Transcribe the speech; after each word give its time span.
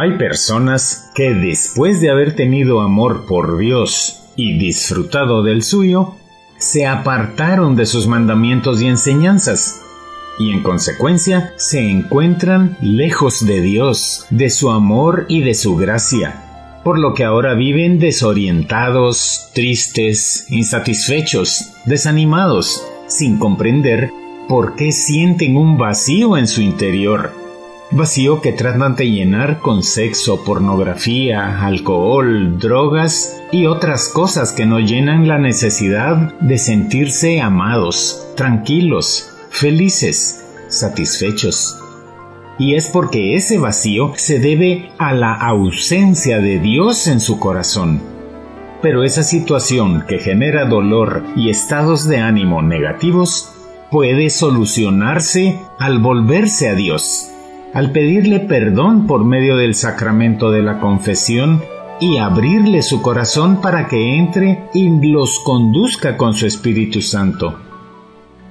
Hay 0.00 0.16
personas 0.16 1.10
que 1.12 1.34
después 1.34 2.00
de 2.00 2.08
haber 2.08 2.36
tenido 2.36 2.82
amor 2.82 3.26
por 3.26 3.58
Dios 3.58 4.22
y 4.36 4.56
disfrutado 4.56 5.42
del 5.42 5.64
suyo, 5.64 6.14
se 6.56 6.86
apartaron 6.86 7.74
de 7.74 7.84
sus 7.84 8.06
mandamientos 8.06 8.80
y 8.80 8.86
enseñanzas, 8.86 9.82
y 10.38 10.52
en 10.52 10.62
consecuencia 10.62 11.52
se 11.56 11.90
encuentran 11.90 12.76
lejos 12.80 13.44
de 13.44 13.60
Dios, 13.60 14.24
de 14.30 14.50
su 14.50 14.70
amor 14.70 15.26
y 15.28 15.40
de 15.40 15.54
su 15.54 15.74
gracia, 15.74 16.80
por 16.84 17.00
lo 17.00 17.12
que 17.12 17.24
ahora 17.24 17.54
viven 17.54 17.98
desorientados, 17.98 19.50
tristes, 19.52 20.46
insatisfechos, 20.48 21.72
desanimados, 21.86 22.86
sin 23.08 23.36
comprender 23.40 24.12
por 24.48 24.76
qué 24.76 24.92
sienten 24.92 25.56
un 25.56 25.76
vacío 25.76 26.36
en 26.36 26.46
su 26.46 26.62
interior 26.62 27.47
vacío 27.90 28.42
que 28.42 28.52
tratan 28.52 28.96
de 28.96 29.10
llenar 29.10 29.60
con 29.60 29.82
sexo, 29.82 30.44
pornografía, 30.44 31.64
alcohol, 31.64 32.58
drogas 32.58 33.40
y 33.50 33.66
otras 33.66 34.08
cosas 34.08 34.52
que 34.52 34.66
no 34.66 34.78
llenan 34.78 35.26
la 35.26 35.38
necesidad 35.38 36.34
de 36.40 36.58
sentirse 36.58 37.40
amados, 37.40 38.28
tranquilos, 38.36 39.30
felices, 39.50 40.44
satisfechos. 40.68 41.78
Y 42.58 42.74
es 42.74 42.88
porque 42.88 43.36
ese 43.36 43.58
vacío 43.58 44.12
se 44.16 44.38
debe 44.38 44.90
a 44.98 45.14
la 45.14 45.32
ausencia 45.32 46.40
de 46.40 46.58
Dios 46.58 47.06
en 47.06 47.20
su 47.20 47.38
corazón. 47.38 48.02
Pero 48.82 49.02
esa 49.02 49.22
situación 49.22 50.04
que 50.06 50.18
genera 50.18 50.66
dolor 50.66 51.24
y 51.36 51.50
estados 51.50 52.06
de 52.06 52.18
ánimo 52.18 52.62
negativos 52.62 53.52
puede 53.90 54.28
solucionarse 54.28 55.58
al 55.78 56.00
volverse 56.00 56.68
a 56.68 56.74
Dios 56.74 57.30
al 57.74 57.92
pedirle 57.92 58.40
perdón 58.40 59.06
por 59.06 59.24
medio 59.24 59.56
del 59.56 59.74
sacramento 59.74 60.50
de 60.50 60.62
la 60.62 60.80
confesión 60.80 61.62
y 62.00 62.18
abrirle 62.18 62.82
su 62.82 63.02
corazón 63.02 63.60
para 63.60 63.88
que 63.88 64.16
entre 64.16 64.64
y 64.72 64.88
los 65.10 65.40
conduzca 65.40 66.16
con 66.16 66.34
su 66.34 66.46
Espíritu 66.46 67.02
Santo. 67.02 67.58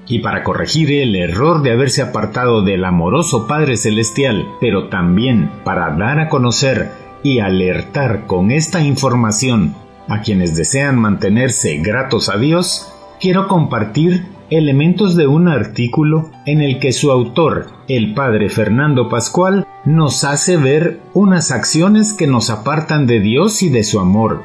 Y 0.07 0.19
para 0.19 0.43
corregir 0.43 0.91
el 0.91 1.15
error 1.15 1.61
de 1.61 1.71
haberse 1.71 2.01
apartado 2.01 2.61
del 2.61 2.85
amoroso 2.85 3.47
Padre 3.47 3.75
Celestial, 3.75 4.45
pero 4.61 4.87
también 4.87 5.49
para 5.63 5.95
dar 5.95 6.19
a 6.19 6.29
conocer 6.29 6.91
y 7.23 7.39
alertar 7.39 8.25
con 8.25 8.51
esta 8.51 8.81
información 8.81 9.75
a 10.07 10.21
quienes 10.21 10.55
desean 10.55 10.97
mantenerse 10.97 11.77
gratos 11.77 12.29
a 12.29 12.37
Dios, 12.37 12.93
quiero 13.19 13.47
compartir 13.47 14.27
elementos 14.49 15.15
de 15.15 15.27
un 15.27 15.47
artículo 15.47 16.31
en 16.45 16.61
el 16.61 16.79
que 16.79 16.93
su 16.93 17.11
autor, 17.11 17.67
el 17.87 18.13
padre 18.13 18.49
Fernando 18.49 19.09
Pascual, 19.09 19.67
nos 19.85 20.23
hace 20.23 20.57
ver 20.57 20.99
unas 21.13 21.51
acciones 21.51 22.13
que 22.13 22.27
nos 22.27 22.49
apartan 22.49 23.07
de 23.07 23.19
Dios 23.19 23.61
y 23.63 23.69
de 23.69 23.83
su 23.83 23.99
amor, 23.99 24.41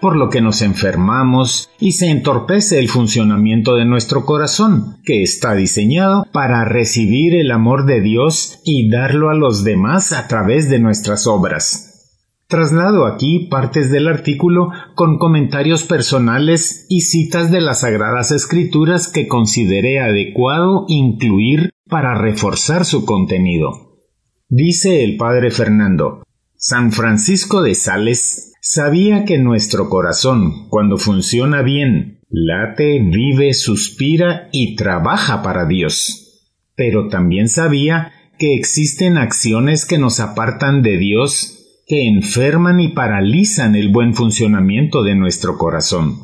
por 0.00 0.16
lo 0.16 0.28
que 0.28 0.40
nos 0.40 0.62
enfermamos 0.62 1.70
y 1.78 1.92
se 1.92 2.10
entorpece 2.10 2.78
el 2.78 2.88
funcionamiento 2.88 3.76
de 3.76 3.84
nuestro 3.84 4.24
corazón, 4.24 4.98
que 5.04 5.22
está 5.22 5.54
diseñado 5.54 6.26
para 6.32 6.64
recibir 6.64 7.34
el 7.34 7.50
amor 7.50 7.86
de 7.86 8.00
Dios 8.00 8.60
y 8.64 8.90
darlo 8.90 9.30
a 9.30 9.34
los 9.34 9.64
demás 9.64 10.12
a 10.12 10.28
través 10.28 10.68
de 10.68 10.78
nuestras 10.78 11.26
obras. 11.26 11.93
Traslado 12.54 13.06
aquí 13.06 13.48
partes 13.50 13.90
del 13.90 14.06
artículo 14.06 14.70
con 14.94 15.18
comentarios 15.18 15.82
personales 15.82 16.86
y 16.88 17.00
citas 17.00 17.50
de 17.50 17.60
las 17.60 17.80
Sagradas 17.80 18.30
Escrituras 18.30 19.08
que 19.08 19.26
consideré 19.26 19.98
adecuado 19.98 20.84
incluir 20.86 21.70
para 21.88 22.14
reforzar 22.14 22.84
su 22.84 23.04
contenido. 23.04 23.98
Dice 24.48 25.02
el 25.02 25.16
padre 25.16 25.50
Fernando, 25.50 26.22
San 26.54 26.92
Francisco 26.92 27.60
de 27.60 27.74
Sales 27.74 28.52
sabía 28.60 29.24
que 29.24 29.38
nuestro 29.38 29.88
corazón, 29.88 30.68
cuando 30.68 30.96
funciona 30.96 31.62
bien, 31.62 32.20
late, 32.30 33.00
vive, 33.00 33.52
suspira 33.52 34.48
y 34.52 34.76
trabaja 34.76 35.42
para 35.42 35.66
Dios. 35.66 36.46
Pero 36.76 37.08
también 37.08 37.48
sabía 37.48 38.12
que 38.38 38.54
existen 38.54 39.18
acciones 39.18 39.86
que 39.86 39.98
nos 39.98 40.20
apartan 40.20 40.82
de 40.82 40.98
Dios 40.98 41.53
que 41.86 42.06
enferman 42.06 42.80
y 42.80 42.88
paralizan 42.88 43.76
el 43.76 43.90
buen 43.90 44.14
funcionamiento 44.14 45.02
de 45.02 45.14
nuestro 45.14 45.58
corazón. 45.58 46.18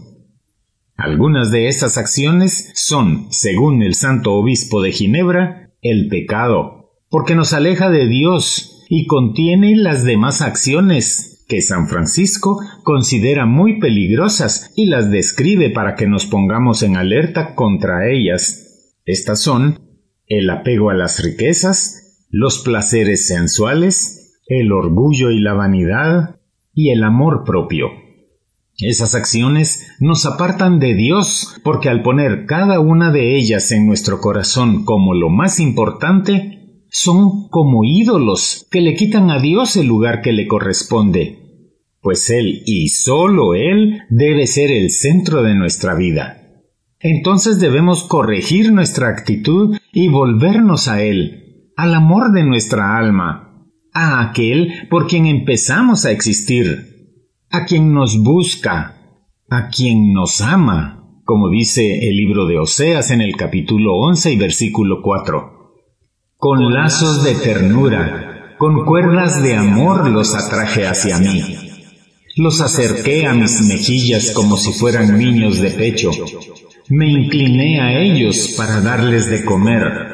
Algunas 0.96 1.50
de 1.50 1.68
esas 1.68 1.96
acciones 1.96 2.72
son, 2.74 3.28
según 3.30 3.82
el 3.82 3.94
Santo 3.94 4.34
Obispo 4.34 4.82
de 4.82 4.92
Ginebra, 4.92 5.72
el 5.80 6.08
pecado, 6.08 6.92
porque 7.08 7.34
nos 7.34 7.52
aleja 7.52 7.90
de 7.90 8.06
Dios 8.06 8.84
y 8.88 9.06
contiene 9.06 9.76
las 9.76 10.04
demás 10.04 10.42
acciones 10.42 11.44
que 11.48 11.62
San 11.62 11.88
Francisco 11.88 12.60
considera 12.84 13.46
muy 13.46 13.80
peligrosas 13.80 14.72
y 14.76 14.86
las 14.86 15.10
describe 15.10 15.70
para 15.70 15.94
que 15.94 16.06
nos 16.06 16.26
pongamos 16.26 16.82
en 16.82 16.96
alerta 16.96 17.54
contra 17.54 18.08
ellas. 18.10 18.94
Estas 19.04 19.40
son 19.40 19.80
el 20.26 20.48
apego 20.48 20.90
a 20.90 20.94
las 20.94 21.22
riquezas, 21.22 22.26
los 22.30 22.58
placeres 22.58 23.26
sensuales, 23.26 24.19
el 24.50 24.72
orgullo 24.72 25.30
y 25.30 25.38
la 25.38 25.54
vanidad 25.54 26.40
y 26.74 26.90
el 26.90 27.04
amor 27.04 27.44
propio. 27.44 27.88
Esas 28.78 29.14
acciones 29.14 29.86
nos 30.00 30.26
apartan 30.26 30.80
de 30.80 30.94
Dios 30.94 31.60
porque 31.62 31.88
al 31.88 32.02
poner 32.02 32.46
cada 32.46 32.80
una 32.80 33.12
de 33.12 33.36
ellas 33.36 33.70
en 33.70 33.86
nuestro 33.86 34.20
corazón 34.20 34.84
como 34.84 35.14
lo 35.14 35.28
más 35.28 35.60
importante, 35.60 36.84
son 36.88 37.48
como 37.48 37.84
ídolos 37.84 38.66
que 38.72 38.80
le 38.80 38.94
quitan 38.94 39.30
a 39.30 39.38
Dios 39.38 39.76
el 39.76 39.86
lugar 39.86 40.20
que 40.20 40.32
le 40.32 40.48
corresponde, 40.48 41.38
pues 42.00 42.30
Él 42.30 42.62
y 42.66 42.88
solo 42.88 43.54
Él 43.54 44.00
debe 44.08 44.48
ser 44.48 44.72
el 44.72 44.90
centro 44.90 45.44
de 45.44 45.54
nuestra 45.54 45.94
vida. 45.94 46.38
Entonces 46.98 47.60
debemos 47.60 48.02
corregir 48.02 48.72
nuestra 48.72 49.08
actitud 49.08 49.76
y 49.92 50.08
volvernos 50.08 50.88
a 50.88 51.02
Él, 51.02 51.70
al 51.76 51.94
amor 51.94 52.32
de 52.32 52.42
nuestra 52.42 52.98
alma, 52.98 53.49
a 53.92 54.22
aquel 54.22 54.86
por 54.88 55.06
quien 55.06 55.26
empezamos 55.26 56.04
a 56.04 56.10
existir, 56.10 57.16
a 57.50 57.64
quien 57.64 57.92
nos 57.92 58.22
busca, 58.22 58.96
a 59.48 59.68
quien 59.68 60.12
nos 60.12 60.40
ama, 60.40 61.20
como 61.24 61.48
dice 61.48 62.08
el 62.08 62.16
libro 62.16 62.46
de 62.46 62.58
Oseas 62.58 63.10
en 63.10 63.20
el 63.20 63.36
capítulo 63.36 63.94
11 63.96 64.32
y 64.32 64.36
versículo 64.36 65.00
4. 65.02 65.60
Con 66.36 66.72
lazos 66.72 67.22
de 67.22 67.34
ternura, 67.34 68.56
con 68.58 68.84
cuerdas 68.84 69.42
de 69.42 69.56
amor 69.56 70.08
los 70.10 70.34
atraje 70.34 70.86
hacia 70.86 71.18
mí. 71.18 71.42
Los 72.36 72.60
acerqué 72.60 73.26
a 73.26 73.34
mis 73.34 73.60
mejillas 73.62 74.30
como 74.30 74.56
si 74.56 74.72
fueran 74.72 75.18
niños 75.18 75.60
de 75.60 75.70
pecho. 75.70 76.10
Me 76.88 77.08
incliné 77.08 77.80
a 77.80 78.00
ellos 78.00 78.54
para 78.56 78.80
darles 78.80 79.28
de 79.30 79.44
comer 79.44 80.09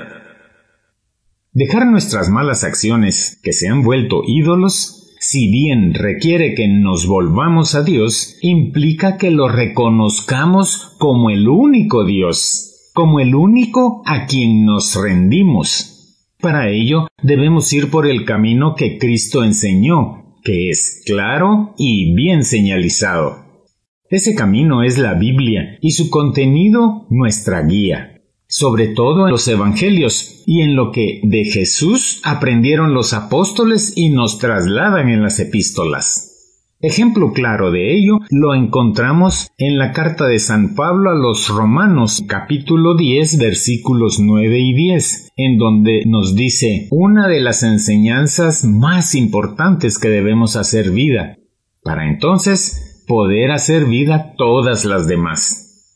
Dejar 1.59 1.87
nuestras 1.87 2.29
malas 2.29 2.65
acciones 2.65 3.41
que 3.43 3.55
se 3.55 3.67
han 3.67 3.83
vuelto 3.83 4.21
ídolos, 4.27 5.17
si 5.19 5.51
bien 5.51 5.95
requiere 5.95 6.55
que 6.55 6.69
nos 6.69 7.07
volvamos 7.07 7.75
a 7.75 7.83
Dios, 7.83 8.37
implica 8.43 9.17
que 9.17 9.31
lo 9.31 9.49
reconozcamos 9.49 10.95
como 10.99 11.31
el 11.31 11.49
único 11.49 12.05
Dios, 12.05 12.91
como 12.93 13.21
el 13.21 13.35
único 13.35 14.03
a 14.05 14.27
quien 14.27 14.67
nos 14.67 15.03
rendimos. 15.03 16.19
Para 16.43 16.69
ello 16.69 17.09
debemos 17.23 17.73
ir 17.73 17.91
por 17.91 18.07
el 18.07 18.27
camino 18.27 18.75
que 18.75 18.99
Cristo 18.99 19.43
enseñó, 19.43 20.37
que 20.45 20.69
es 20.69 21.05
claro 21.07 21.73
y 21.79 22.15
bien 22.15 22.45
señalizado. 22.45 23.63
Ese 24.11 24.35
camino 24.35 24.83
es 24.83 24.99
la 24.99 25.15
Biblia 25.15 25.79
y 25.81 25.93
su 25.93 26.11
contenido 26.11 27.07
nuestra 27.09 27.63
guía 27.63 28.16
sobre 28.59 28.89
todo 28.89 29.27
en 29.27 29.33
los 29.33 29.47
Evangelios 29.49 30.43
y 30.47 30.63
en 30.63 30.77
lo 30.77 30.91
que 30.91 31.21
de 31.23 31.45
Jesús 31.45 32.23
aprendieron 32.25 32.95
los 32.95 33.13
apóstoles 33.13 33.93
y 33.97 34.09
nos 34.09 34.39
trasladan 34.39 35.11
en 35.11 35.23
las 35.23 35.39
epístolas. 35.41 36.63
Ejemplo 36.81 37.35
claro 37.35 37.71
de 37.71 37.95
ello 37.95 38.21
lo 38.31 38.55
encontramos 38.55 39.51
en 39.59 39.77
la 39.77 39.93
carta 39.93 40.27
de 40.27 40.39
San 40.39 40.75
Pablo 40.75 41.11
a 41.11 41.15
los 41.15 41.51
Romanos 41.51 42.25
capítulo 42.27 42.97
10 42.97 43.37
versículos 43.39 44.21
9 44.21 44.59
y 44.59 44.75
10, 44.75 45.33
en 45.37 45.59
donde 45.59 46.05
nos 46.07 46.35
dice 46.35 46.89
una 46.91 47.29
de 47.29 47.41
las 47.41 47.63
enseñanzas 47.63 48.65
más 48.65 49.15
importantes 49.15 49.99
que 49.99 50.09
debemos 50.09 50.57
hacer 50.57 50.93
vida, 50.93 51.37
para 51.83 52.09
entonces 52.09 53.05
poder 53.07 53.51
hacer 53.51 53.85
vida 53.85 54.33
todas 54.39 54.87
las 54.87 55.07
demás. 55.07 55.93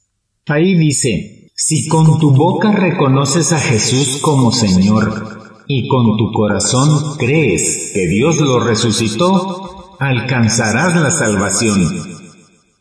Ahí 0.46 0.74
dice, 0.74 1.39
si 1.62 1.86
con 1.88 2.18
tu 2.18 2.30
boca 2.30 2.72
reconoces 2.72 3.52
a 3.52 3.58
Jesús 3.58 4.18
como 4.22 4.50
Señor 4.50 5.62
y 5.68 5.88
con 5.88 6.16
tu 6.16 6.32
corazón 6.32 7.18
crees 7.18 7.90
que 7.92 8.08
Dios 8.08 8.40
lo 8.40 8.60
resucitó, 8.60 9.94
alcanzarás 9.98 10.98
la 10.98 11.10
salvación. 11.10 11.82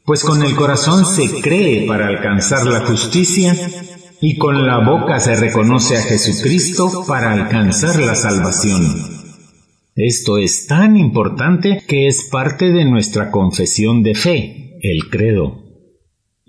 Pues 0.06 0.24
con 0.24 0.42
el 0.44 0.56
corazón 0.56 1.06
se 1.06 1.42
cree 1.42 1.86
para 1.88 2.08
alcanzar 2.08 2.66
la 2.66 2.86
justicia 2.86 3.54
y 4.22 4.38
con 4.38 4.66
la 4.66 4.80
boca 4.80 5.20
se 5.20 5.36
reconoce 5.36 5.98
a 5.98 6.02
Jesucristo 6.02 7.04
para 7.06 7.34
alcanzar 7.34 8.00
la 8.00 8.16
salvación. 8.16 8.96
Esto 9.94 10.38
es 10.38 10.68
tan 10.68 10.96
importante 10.96 11.84
que 11.86 12.08
es 12.08 12.30
parte 12.31 12.72
de 12.72 12.86
nuestra 12.86 13.30
confesión 13.30 14.04
de 14.04 14.16
fe, 14.16 14.78
el 14.81 15.10
credo. 15.10 15.69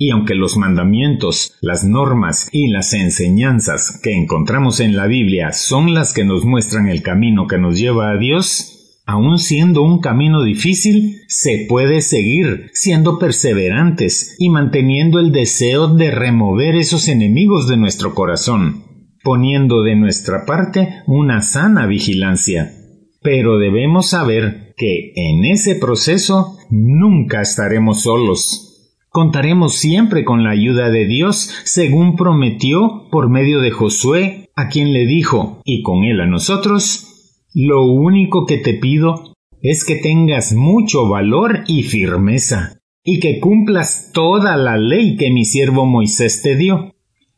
Y 0.02 0.12
aunque 0.12 0.35
los 0.35 0.56
mandamientos, 0.56 1.58
las 1.61 1.85
normas 1.85 2.49
y 2.52 2.69
las 2.69 2.94
enseñanzas 2.94 4.00
que 4.02 4.17
encontramos 4.17 4.81
en 4.81 4.97
la 4.97 5.06
Biblia 5.06 5.52
son 5.52 5.93
las 5.93 6.14
que 6.14 6.25
nos 6.25 6.47
muestran 6.47 6.88
el 6.88 7.02
camino 7.02 7.47
que 7.47 7.58
nos 7.58 7.79
lleva 7.79 8.11
a 8.11 8.17
Dios, 8.17 9.02
aun 9.05 9.38
siendo 9.38 9.82
un 9.82 10.00
camino 10.00 10.43
difícil, 10.43 11.20
se 11.29 11.67
puede 11.69 12.00
seguir 12.00 12.70
siendo 12.73 13.19
perseverantes 13.19 14.37
y 14.38 14.49
manteniendo 14.49 15.20
el 15.20 15.32
deseo 15.32 15.88
de 15.88 16.11
remover 16.11 16.76
esos 16.76 17.06
enemigos 17.08 17.69
de 17.69 17.76
nuestro 17.76 18.14
corazón, 18.14 18.85
poniendo 19.23 19.82
de 19.82 19.96
nuestra 19.96 20.46
parte 20.46 21.03
una 21.06 21.43
sana 21.43 21.85
vigilancia. 21.87 22.73
Pero 23.20 23.58
debemos 23.58 24.08
saber 24.08 24.73
que 24.79 25.12
en 25.14 25.44
ese 25.44 25.75
proceso 25.75 26.56
nunca 26.70 27.43
estaremos 27.43 28.05
solos. 28.05 28.69
Contaremos 29.11 29.75
siempre 29.75 30.25
con 30.25 30.45
la 30.45 30.51
ayuda 30.51 30.89
de 30.89 31.05
Dios, 31.05 31.53
según 31.65 32.15
prometió 32.15 33.09
por 33.11 33.29
medio 33.29 33.61
de 33.61 33.73
Josué, 33.73 34.49
a 34.55 34.69
quien 34.69 34.93
le 34.93 35.05
dijo, 35.05 35.61
y 35.65 35.83
con 35.83 36.05
él 36.05 36.21
a 36.21 36.27
nosotros, 36.27 37.43
lo 37.53 37.87
único 37.87 38.47
que 38.47 38.59
te 38.59 38.75
pido 38.75 39.35
es 39.62 39.85
que 39.85 39.97
tengas 39.97 40.53
mucho 40.53 41.09
valor 41.09 41.65
y 41.67 41.83
firmeza, 41.83 42.79
y 43.03 43.19
que 43.19 43.41
cumplas 43.41 44.12
toda 44.15 44.57
la 44.57 44.77
ley 44.77 45.17
que 45.17 45.33
mi 45.33 45.45
siervo 45.45 45.87
Moisés 45.87 46.41
te 46.43 46.55
dio. 46.55 46.95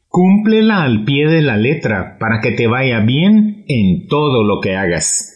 Cúmplela 0.08 0.82
al 0.82 1.04
pie 1.04 1.26
de 1.26 1.40
la 1.40 1.56
letra, 1.56 2.18
para 2.20 2.40
que 2.42 2.52
te 2.52 2.66
vaya 2.66 3.00
bien 3.00 3.64
en 3.66 4.08
todo 4.08 4.44
lo 4.44 4.60
que 4.60 4.76
hagas. 4.76 5.31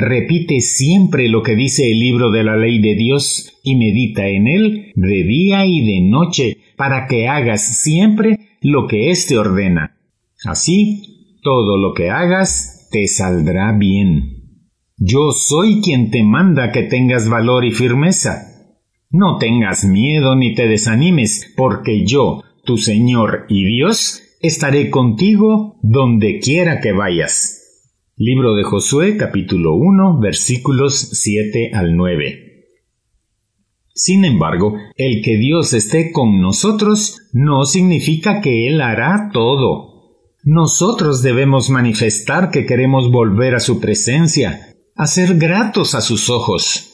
Repite 0.00 0.60
siempre 0.60 1.28
lo 1.28 1.42
que 1.42 1.56
dice 1.56 1.90
el 1.90 1.98
libro 1.98 2.30
de 2.30 2.44
la 2.44 2.56
ley 2.56 2.80
de 2.80 2.94
Dios 2.94 3.58
y 3.64 3.74
medita 3.74 4.28
en 4.28 4.46
él 4.46 4.92
de 4.94 5.24
día 5.24 5.66
y 5.66 5.84
de 5.84 6.08
noche 6.08 6.58
para 6.76 7.08
que 7.08 7.26
hagas 7.26 7.82
siempre 7.82 8.38
lo 8.62 8.86
que 8.86 9.10
éste 9.10 9.36
ordena. 9.36 9.98
Así, 10.44 11.40
todo 11.42 11.76
lo 11.78 11.94
que 11.94 12.10
hagas 12.10 12.88
te 12.92 13.08
saldrá 13.08 13.72
bien. 13.72 14.68
Yo 14.98 15.32
soy 15.32 15.80
quien 15.80 16.12
te 16.12 16.22
manda 16.22 16.70
que 16.70 16.84
tengas 16.84 17.28
valor 17.28 17.64
y 17.64 17.72
firmeza. 17.72 18.70
No 19.10 19.36
tengas 19.38 19.84
miedo 19.84 20.36
ni 20.36 20.54
te 20.54 20.68
desanimes, 20.68 21.52
porque 21.56 22.06
yo, 22.06 22.44
tu 22.64 22.76
Señor 22.76 23.46
y 23.48 23.64
Dios, 23.64 24.22
estaré 24.40 24.90
contigo 24.90 25.80
donde 25.82 26.38
quiera 26.38 26.78
que 26.80 26.92
vayas. 26.92 27.57
Libro 28.20 28.56
de 28.56 28.64
Josué 28.64 29.16
capítulo 29.16 29.76
1 29.76 30.18
versículos 30.18 30.98
7 30.98 31.70
al 31.72 31.94
9. 31.94 32.66
Sin 33.94 34.24
embargo, 34.24 34.74
el 34.96 35.22
que 35.22 35.36
Dios 35.36 35.72
esté 35.72 36.10
con 36.10 36.40
nosotros 36.40 37.20
no 37.32 37.64
significa 37.64 38.40
que 38.40 38.66
Él 38.66 38.80
hará 38.80 39.30
todo. 39.32 40.16
Nosotros 40.42 41.22
debemos 41.22 41.70
manifestar 41.70 42.50
que 42.50 42.66
queremos 42.66 43.08
volver 43.12 43.54
a 43.54 43.60
su 43.60 43.78
presencia, 43.78 44.74
a 44.96 45.06
ser 45.06 45.36
gratos 45.36 45.94
a 45.94 46.00
sus 46.00 46.28
ojos. 46.28 46.90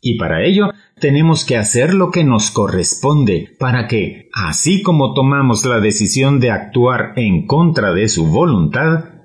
Y 0.00 0.16
para 0.16 0.46
ello 0.46 0.70
tenemos 1.00 1.44
que 1.44 1.56
hacer 1.56 1.92
lo 1.92 2.12
que 2.12 2.22
nos 2.22 2.52
corresponde, 2.52 3.48
para 3.58 3.88
que, 3.88 4.28
así 4.32 4.80
como 4.82 5.12
tomamos 5.12 5.64
la 5.64 5.80
decisión 5.80 6.38
de 6.38 6.52
actuar 6.52 7.14
en 7.16 7.48
contra 7.48 7.92
de 7.92 8.06
su 8.06 8.28
voluntad, 8.28 9.15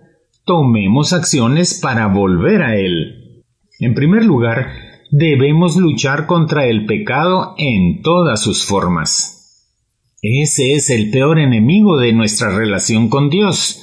tomemos 0.46 1.14
acciones 1.14 1.80
para 1.82 2.08
volver 2.08 2.62
a 2.64 2.76
Él. 2.76 3.44
En 3.80 3.94
primer 3.94 4.26
lugar, 4.26 4.68
debemos 5.12 5.76
luchar 5.76 6.26
contra 6.26 6.68
el 6.68 6.86
pecado 6.86 7.56
en 7.58 8.02
todas 8.02 8.42
sus 8.42 8.66
formas. 8.66 9.68
Ese 10.22 10.74
es 10.74 10.90
el 10.90 11.10
peor 11.10 11.40
enemigo 11.40 11.98
de 11.98 12.14
nuestra 12.14 12.56
relación 12.56 13.10
con 13.10 13.30
Dios. 13.30 13.82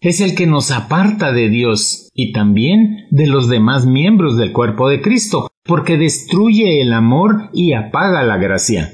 Es 0.00 0.20
el 0.20 0.34
que 0.34 0.46
nos 0.46 0.70
aparta 0.70 1.32
de 1.32 1.48
Dios 1.48 2.08
y 2.14 2.32
también 2.32 3.06
de 3.10 3.26
los 3.26 3.48
demás 3.48 3.86
miembros 3.86 4.36
del 4.36 4.52
cuerpo 4.52 4.88
de 4.88 5.00
Cristo, 5.00 5.50
porque 5.64 5.96
destruye 5.96 6.80
el 6.80 6.92
amor 6.92 7.50
y 7.52 7.72
apaga 7.72 8.22
la 8.22 8.36
gracia. 8.36 8.92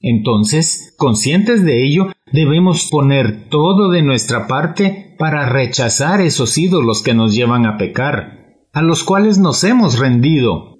Entonces, 0.00 0.94
conscientes 0.96 1.62
de 1.62 1.84
ello, 1.84 2.06
debemos 2.32 2.88
poner 2.90 3.48
todo 3.48 3.90
de 3.90 4.02
nuestra 4.02 4.46
parte 4.46 5.14
para 5.18 5.48
rechazar 5.48 6.22
esos 6.22 6.56
ídolos 6.56 7.02
que 7.02 7.12
nos 7.12 7.34
llevan 7.34 7.66
a 7.66 7.76
pecar, 7.76 8.56
a 8.72 8.80
los 8.80 9.04
cuales 9.04 9.38
nos 9.38 9.62
hemos 9.62 9.98
rendido, 9.98 10.78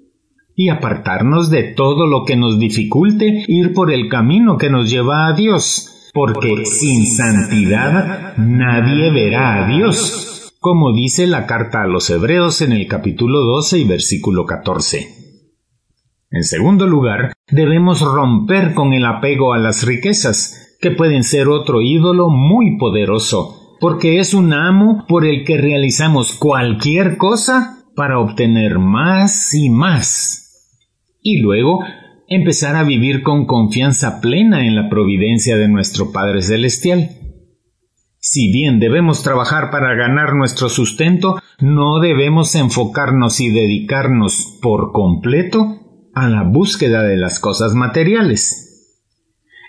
y 0.55 0.69
apartarnos 0.69 1.49
de 1.49 1.63
todo 1.63 2.07
lo 2.07 2.25
que 2.25 2.35
nos 2.35 2.59
dificulte 2.59 3.45
ir 3.47 3.73
por 3.73 3.91
el 3.91 4.09
camino 4.09 4.57
que 4.57 4.69
nos 4.69 4.89
lleva 4.89 5.27
a 5.27 5.33
Dios, 5.33 6.09
porque 6.13 6.65
sin 6.65 7.05
santidad 7.05 8.35
nadie 8.37 9.11
verá 9.11 9.65
a 9.65 9.67
Dios, 9.67 10.55
como 10.59 10.93
dice 10.93 11.27
la 11.27 11.45
carta 11.45 11.83
a 11.83 11.87
los 11.87 12.09
Hebreos 12.09 12.61
en 12.61 12.71
el 12.73 12.87
capítulo 12.87 13.39
12 13.41 13.79
y 13.79 13.83
versículo 13.83 14.45
14. 14.45 15.07
En 16.31 16.43
segundo 16.43 16.87
lugar, 16.87 17.33
debemos 17.51 18.01
romper 18.01 18.73
con 18.73 18.93
el 18.93 19.05
apego 19.05 19.53
a 19.53 19.57
las 19.57 19.85
riquezas, 19.85 20.77
que 20.79 20.91
pueden 20.91 21.23
ser 21.23 21.47
otro 21.47 21.81
ídolo 21.81 22.29
muy 22.29 22.77
poderoso, 22.77 23.77
porque 23.79 24.19
es 24.19 24.33
un 24.33 24.53
amo 24.53 25.05
por 25.07 25.25
el 25.25 25.43
que 25.43 25.57
realizamos 25.57 26.33
cualquier 26.33 27.17
cosa 27.17 27.85
para 27.95 28.19
obtener 28.19 28.79
más 28.79 29.53
y 29.53 29.69
más. 29.69 30.41
Y 31.21 31.39
luego, 31.39 31.81
empezar 32.27 32.75
a 32.75 32.83
vivir 32.83 33.21
con 33.21 33.45
confianza 33.45 34.21
plena 34.21 34.65
en 34.65 34.75
la 34.75 34.89
providencia 34.89 35.57
de 35.57 35.67
nuestro 35.67 36.11
Padre 36.11 36.41
Celestial. 36.41 37.09
Si 38.17 38.51
bien 38.51 38.79
debemos 38.79 39.23
trabajar 39.23 39.69
para 39.71 39.93
ganar 39.95 40.33
nuestro 40.35 40.69
sustento, 40.69 41.39
no 41.59 41.99
debemos 41.99 42.55
enfocarnos 42.55 43.39
y 43.41 43.49
dedicarnos 43.49 44.57
por 44.61 44.91
completo 44.91 45.80
a 46.13 46.27
la 46.27 46.43
búsqueda 46.43 47.03
de 47.03 47.17
las 47.17 47.39
cosas 47.39 47.73
materiales. 47.73 48.67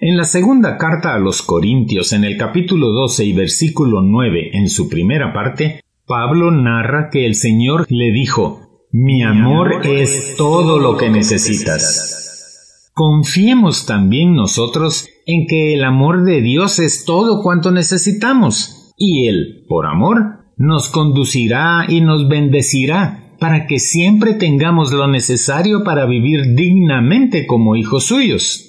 En 0.01 0.17
la 0.17 0.25
segunda 0.25 0.79
carta 0.79 1.15
a 1.15 1.19
los 1.19 1.43
Corintios, 1.43 2.13
en 2.13 2.25
el 2.25 2.37
capítulo 2.37 2.89
12 2.89 3.25
y 3.25 3.33
versículo 3.33 4.03
9, 4.03 4.51
en 4.55 4.69
su 4.69 4.89
primera 4.89 5.33
parte, 5.33 5.81
Pablo 6.07 6.51
narra 6.51 7.09
que 7.11 7.27
el 7.27 7.37
Señor 7.37 7.87
le 7.89 8.11
dijo, 8.11 8.87
Mi 8.91 9.23
amor 9.23 9.87
es 9.87 10.35
todo 10.37 10.81
lo 10.81 10.97
que 10.97 11.09
necesitas. 11.09 12.91
Confiemos 12.95 13.87
también 13.87 14.35
nosotros 14.35 15.09
en 15.25 15.47
que 15.47 15.75
el 15.75 15.85
amor 15.85 16.25
de 16.25 16.43
Dios 16.43 16.81
es 16.81 17.05
todo 17.05 17.43
cuanto 17.43 17.71
necesitamos, 17.71 18.93
y 18.97 19.29
Él, 19.29 19.65
por 19.69 19.87
amor, 19.87 20.43
nos 20.57 20.89
conducirá 20.89 21.87
y 21.89 22.01
nos 22.01 22.29
bendecirá 22.29 23.22
para 23.43 23.67
que 23.67 23.81
siempre 23.81 24.35
tengamos 24.35 24.93
lo 24.93 25.09
necesario 25.09 25.83
para 25.83 26.07
vivir 26.07 26.55
dignamente 26.55 27.45
como 27.45 27.75
hijos 27.75 28.05
suyos. 28.05 28.69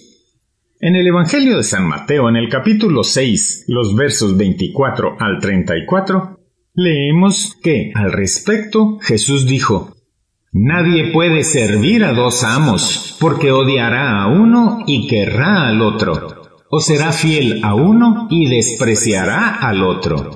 En 0.80 0.96
el 0.96 1.06
Evangelio 1.06 1.58
de 1.58 1.64
San 1.64 1.88
Mateo, 1.88 2.28
en 2.28 2.38
el 2.38 2.50
capítulo 2.50 3.04
6, 3.04 3.66
los 3.68 3.96
versos 3.96 4.36
24 4.36 5.18
al 5.20 5.38
34, 5.40 6.40
leemos 6.74 7.56
que 7.62 7.92
al 7.94 8.14
respecto 8.14 8.98
Jesús 9.00 9.46
dijo, 9.46 9.94
Nadie 10.52 11.12
puede 11.14 11.44
servir 11.44 12.04
a 12.04 12.14
dos 12.14 12.44
amos, 12.44 13.16
porque 13.20 13.52
odiará 13.52 14.24
a 14.24 14.28
uno 14.28 14.80
y 14.88 15.08
querrá 15.08 15.68
al 15.68 15.84
otro, 15.84 16.18
o 16.72 16.80
será 16.80 17.12
fiel 17.12 17.64
a 17.64 17.76
uno 17.76 18.28
y 18.32 18.50
despreciará 18.50 19.54
al 19.54 19.84
otro. 19.84 20.32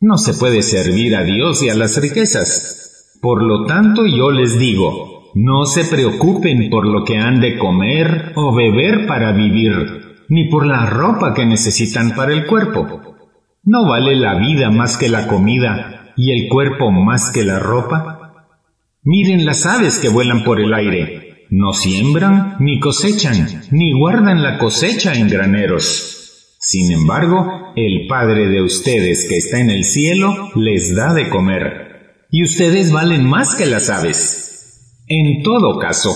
No 0.00 0.18
se 0.18 0.34
puede 0.34 0.62
servir 0.62 1.14
a 1.14 1.22
Dios 1.22 1.62
y 1.62 1.68
a 1.68 1.76
las 1.76 1.96
riquezas. 2.00 2.87
Por 3.20 3.42
lo 3.42 3.64
tanto 3.64 4.06
yo 4.06 4.30
les 4.30 4.58
digo, 4.58 5.32
no 5.34 5.66
se 5.66 5.84
preocupen 5.84 6.70
por 6.70 6.86
lo 6.86 7.04
que 7.04 7.16
han 7.16 7.40
de 7.40 7.58
comer 7.58 8.32
o 8.36 8.54
beber 8.54 9.06
para 9.06 9.32
vivir, 9.32 10.24
ni 10.28 10.48
por 10.48 10.66
la 10.66 10.86
ropa 10.86 11.34
que 11.34 11.44
necesitan 11.44 12.12
para 12.12 12.32
el 12.32 12.46
cuerpo. 12.46 12.86
¿No 13.64 13.86
vale 13.86 14.14
la 14.14 14.38
vida 14.38 14.70
más 14.70 14.96
que 14.96 15.08
la 15.08 15.26
comida 15.26 16.12
y 16.16 16.30
el 16.30 16.48
cuerpo 16.48 16.90
más 16.90 17.30
que 17.30 17.44
la 17.44 17.58
ropa? 17.58 18.46
Miren 19.02 19.44
las 19.44 19.66
aves 19.66 19.98
que 19.98 20.08
vuelan 20.08 20.44
por 20.44 20.60
el 20.60 20.72
aire. 20.72 21.46
No 21.50 21.72
siembran, 21.72 22.56
ni 22.60 22.78
cosechan, 22.78 23.62
ni 23.70 23.92
guardan 23.92 24.42
la 24.42 24.58
cosecha 24.58 25.14
en 25.14 25.28
graneros. 25.28 26.56
Sin 26.60 26.92
embargo, 26.92 27.72
el 27.74 28.06
Padre 28.06 28.48
de 28.48 28.62
ustedes 28.62 29.26
que 29.28 29.38
está 29.38 29.58
en 29.58 29.70
el 29.70 29.84
cielo 29.84 30.50
les 30.54 30.94
da 30.94 31.14
de 31.14 31.28
comer 31.28 31.87
y 32.30 32.42
ustedes 32.42 32.92
valen 32.92 33.28
más 33.28 33.54
que 33.54 33.66
las 33.66 33.90
aves. 33.90 35.04
En 35.06 35.42
todo 35.42 35.78
caso, 35.78 36.10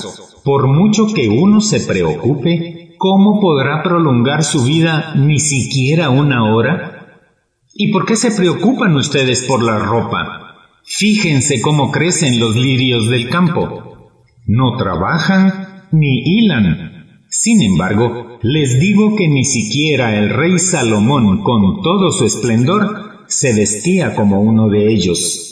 por 0.45 0.69
mucho 0.69 1.07
que 1.15 1.29
uno 1.29 1.61
se 1.61 1.81
preocupe, 1.81 2.95
¿cómo 2.99 3.41
podrá 3.41 3.83
prolongar 3.83 4.45
su 4.45 4.65
vida 4.65 5.15
ni 5.17 5.39
siquiera 5.39 6.11
una 6.11 6.55
hora? 6.55 7.21
¿Y 7.75 7.91
por 7.91 8.05
qué 8.05 8.17
se 8.17 8.31
preocupan 8.33 8.95
ustedes 8.97 9.43
por 9.43 9.63
la 9.63 9.79
ropa? 9.79 10.57
Fíjense 10.85 11.61
cómo 11.63 11.91
crecen 11.91 12.39
los 12.39 12.57
lirios 12.57 13.09
del 13.09 13.31
campo. 13.31 14.13
No 14.47 14.77
trabajan 14.77 15.87
ni 15.93 16.23
hilan. 16.25 17.25
Sin 17.31 17.63
embargo, 17.63 18.39
les 18.43 18.79
digo 18.79 19.17
que 19.17 19.29
ni 19.29 19.45
siquiera 19.45 20.19
el 20.19 20.29
rey 20.29 20.59
Salomón, 20.59 21.43
con 21.43 21.81
todo 21.83 22.13
su 22.13 22.27
esplendor, 22.27 23.25
se 23.29 23.55
vestía 23.55 24.15
como 24.15 24.43
uno 24.43 24.69
de 24.69 24.93
ellos. 24.93 25.52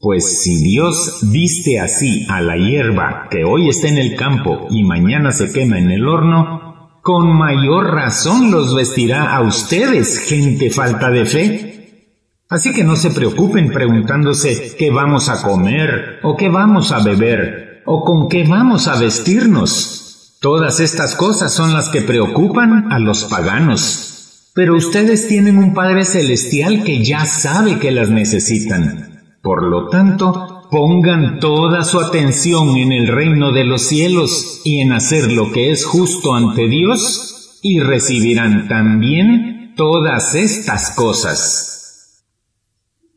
Pues 0.00 0.40
si 0.42 0.62
Dios 0.62 1.20
viste 1.30 1.78
así 1.78 2.24
a 2.30 2.40
la 2.40 2.56
hierba 2.56 3.28
que 3.30 3.44
hoy 3.44 3.68
está 3.68 3.86
en 3.86 3.98
el 3.98 4.16
campo 4.16 4.66
y 4.70 4.82
mañana 4.82 5.30
se 5.30 5.52
quema 5.52 5.78
en 5.78 5.90
el 5.90 6.08
horno, 6.08 7.00
con 7.02 7.36
mayor 7.36 7.92
razón 7.92 8.50
los 8.50 8.74
vestirá 8.74 9.36
a 9.36 9.42
ustedes, 9.42 10.20
gente 10.20 10.70
falta 10.70 11.10
de 11.10 11.26
fe. 11.26 12.14
Así 12.48 12.72
que 12.72 12.82
no 12.82 12.96
se 12.96 13.10
preocupen 13.10 13.72
preguntándose 13.72 14.74
qué 14.78 14.90
vamos 14.90 15.28
a 15.28 15.42
comer, 15.42 16.18
o 16.22 16.34
qué 16.34 16.48
vamos 16.48 16.92
a 16.92 17.00
beber, 17.00 17.82
o 17.84 18.02
con 18.02 18.30
qué 18.30 18.44
vamos 18.44 18.88
a 18.88 18.98
vestirnos. 18.98 20.38
Todas 20.40 20.80
estas 20.80 21.14
cosas 21.14 21.52
son 21.52 21.74
las 21.74 21.90
que 21.90 22.00
preocupan 22.00 22.90
a 22.90 22.98
los 22.98 23.24
paganos. 23.24 24.48
Pero 24.54 24.76
ustedes 24.76 25.28
tienen 25.28 25.58
un 25.58 25.74
Padre 25.74 26.06
Celestial 26.06 26.84
que 26.84 27.04
ya 27.04 27.26
sabe 27.26 27.78
que 27.78 27.90
las 27.90 28.08
necesitan. 28.08 29.09
Por 29.42 29.62
lo 29.62 29.88
tanto, 29.88 30.62
pongan 30.70 31.40
toda 31.40 31.82
su 31.84 31.98
atención 31.98 32.76
en 32.76 32.92
el 32.92 33.08
reino 33.08 33.52
de 33.52 33.64
los 33.64 33.82
cielos 33.82 34.60
y 34.64 34.80
en 34.80 34.92
hacer 34.92 35.32
lo 35.32 35.50
que 35.50 35.70
es 35.70 35.84
justo 35.86 36.34
ante 36.34 36.68
Dios, 36.68 37.58
y 37.62 37.80
recibirán 37.80 38.68
también 38.68 39.74
todas 39.76 40.34
estas 40.34 40.94
cosas. 40.94 42.24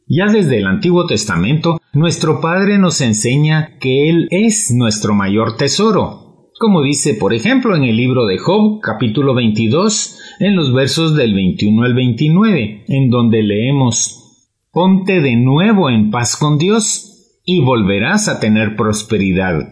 Ya 0.08 0.32
desde 0.32 0.60
el 0.60 0.68
Antiguo 0.68 1.06
Testamento, 1.06 1.80
nuestro 1.94 2.42
Padre 2.42 2.78
nos 2.78 3.02
enseña 3.02 3.78
que 3.80 4.10
Él 4.10 4.28
es 4.32 4.72
nuestro 4.72 5.14
mayor 5.14 5.58
tesoro, 5.58 6.52
como 6.60 6.82
dice, 6.82 7.16
por 7.16 7.34
ejemplo, 7.34 7.76
en 7.76 7.84
el 7.84 7.98
libro 7.98 8.26
de 8.26 8.38
Job, 8.38 8.80
capítulo 8.82 9.34
22, 9.34 10.20
en 10.40 10.56
los 10.56 10.74
versos 10.74 11.16
del 11.16 11.34
21 11.34 11.84
al 11.84 11.94
29, 11.94 12.86
en 12.88 13.10
donde 13.10 13.44
leemos 13.44 14.23
Ponte 14.74 15.22
de 15.22 15.36
nuevo 15.36 15.92
en 15.92 16.10
paz 16.10 16.36
con 16.36 16.58
Dios 16.58 17.40
y 17.46 17.62
volverás 17.62 18.28
a 18.28 18.40
tener 18.40 18.76
prosperidad. 18.76 19.70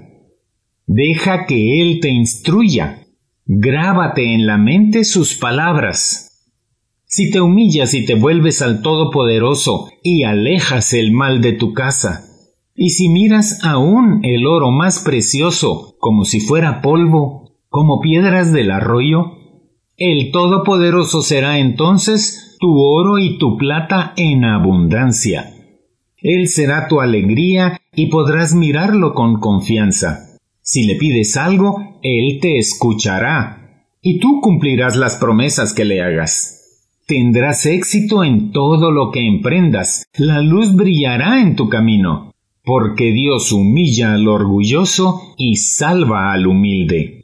Deja 0.86 1.48
que 1.48 1.82
Él 1.82 2.00
te 2.00 2.10
instruya. 2.10 3.08
Grábate 3.48 4.36
en 4.36 4.46
la 4.46 4.60
mente 4.60 5.04
sus 5.04 5.34
palabras. 5.34 6.54
Si 7.06 7.32
te 7.32 7.42
humillas 7.42 7.96
y 7.96 8.06
te 8.06 8.14
vuelves 8.14 8.62
al 8.62 8.84
Todopoderoso 8.84 9.90
y 10.04 10.22
alejas 10.22 10.94
el 10.94 11.12
mal 11.12 11.42
de 11.42 11.54
tu 11.54 11.74
casa, 11.74 12.24
y 12.76 12.92
si 12.92 13.10
miras 13.10 13.66
aún 13.66 14.20
el 14.22 14.46
oro 14.46 14.70
más 14.70 15.00
precioso 15.00 15.96
como 15.98 16.26
si 16.26 16.42
fuera 16.42 16.80
polvo, 16.80 17.58
como 17.70 18.02
piedras 18.02 18.54
del 18.54 18.70
arroyo, 18.70 19.32
el 19.98 20.30
Todopoderoso 20.32 21.24
será 21.24 21.58
entonces 21.58 22.51
tu 22.62 22.80
oro 22.80 23.18
y 23.18 23.40
tu 23.40 23.58
plata 23.58 24.14
en 24.16 24.46
abundancia. 24.46 25.52
Él 26.18 26.48
será 26.48 26.88
tu 26.88 27.02
alegría 27.02 27.82
y 27.96 28.06
podrás 28.06 28.54
mirarlo 28.54 29.16
con 29.16 29.40
confianza. 29.40 30.38
Si 30.62 30.86
le 30.86 30.96
pides 30.96 31.38
algo, 31.38 32.00
Él 32.04 32.38
te 32.40 32.60
escuchará, 32.60 33.88
y 34.00 34.20
tú 34.20 34.42
cumplirás 34.42 34.96
las 34.96 35.16
promesas 35.16 35.74
que 35.74 35.86
le 35.86 36.04
hagas. 36.04 36.60
Tendrás 37.08 37.66
éxito 37.66 38.24
en 38.24 38.52
todo 38.52 38.92
lo 38.92 39.10
que 39.10 39.26
emprendas, 39.26 40.06
la 40.16 40.40
luz 40.42 40.76
brillará 40.76 41.42
en 41.42 41.56
tu 41.56 41.68
camino, 41.68 42.32
porque 42.64 43.12
Dios 43.12 43.52
humilla 43.52 44.14
al 44.14 44.28
orgulloso 44.28 45.34
y 45.36 45.56
salva 45.56 46.32
al 46.32 46.46
humilde. 46.46 47.21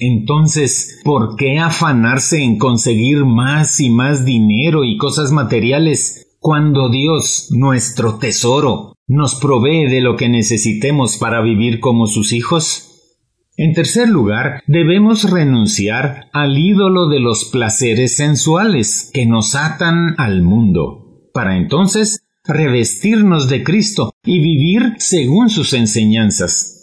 Entonces, 0.00 0.98
¿por 1.04 1.36
qué 1.36 1.58
afanarse 1.58 2.42
en 2.42 2.56
conseguir 2.56 3.26
más 3.26 3.80
y 3.80 3.90
más 3.90 4.24
dinero 4.24 4.82
y 4.82 4.96
cosas 4.96 5.30
materiales 5.30 6.26
cuando 6.38 6.88
Dios, 6.88 7.48
nuestro 7.50 8.14
tesoro, 8.14 8.94
nos 9.06 9.34
provee 9.34 9.86
de 9.90 10.00
lo 10.00 10.16
que 10.16 10.30
necesitemos 10.30 11.18
para 11.18 11.42
vivir 11.42 11.80
como 11.80 12.06
sus 12.06 12.32
hijos? 12.32 12.86
En 13.58 13.74
tercer 13.74 14.08
lugar, 14.08 14.62
debemos 14.66 15.30
renunciar 15.30 16.30
al 16.32 16.56
ídolo 16.56 17.10
de 17.10 17.20
los 17.20 17.44
placeres 17.44 18.16
sensuales 18.16 19.10
que 19.12 19.26
nos 19.26 19.54
atan 19.54 20.14
al 20.16 20.40
mundo, 20.40 21.28
para 21.34 21.58
entonces 21.58 22.20
revestirnos 22.42 23.50
de 23.50 23.62
Cristo 23.62 24.14
y 24.24 24.40
vivir 24.40 24.94
según 24.96 25.50
sus 25.50 25.74
enseñanzas. 25.74 26.79